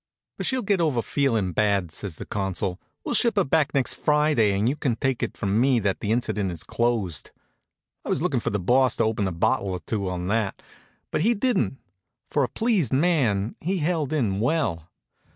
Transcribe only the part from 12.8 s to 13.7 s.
man